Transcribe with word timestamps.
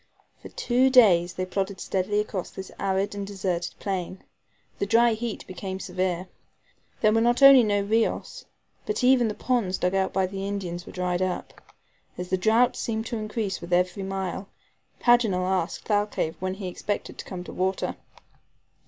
For 0.41 0.49
two 0.49 0.89
days 0.89 1.33
they 1.35 1.45
plodded 1.45 1.79
steadily 1.79 2.19
across 2.19 2.49
this 2.49 2.71
arid 2.79 3.13
and 3.13 3.27
deserted 3.27 3.75
plain. 3.77 4.23
The 4.79 4.87
dry 4.87 5.13
heat 5.13 5.45
became 5.45 5.79
severe. 5.79 6.27
There 7.01 7.11
were 7.13 7.21
not 7.21 7.43
only 7.43 7.61
no 7.61 7.81
RIOS, 7.81 8.45
but 8.87 9.03
even 9.03 9.27
the 9.27 9.35
ponds 9.35 9.77
dug 9.77 9.93
out 9.93 10.11
by 10.11 10.25
the 10.25 10.47
Indians 10.47 10.87
were 10.87 10.91
dried 10.91 11.21
up. 11.21 11.61
As 12.17 12.29
the 12.31 12.35
drought 12.37 12.75
seemed 12.75 13.05
to 13.05 13.17
increase 13.19 13.61
with 13.61 13.71
every 13.71 14.01
mile, 14.01 14.49
Paganel 14.99 15.45
asked 15.47 15.85
Thalcave 15.85 16.33
when 16.39 16.55
he 16.55 16.67
expected 16.67 17.19
to 17.19 17.25
come 17.25 17.43
to 17.43 17.53
water. 17.53 17.95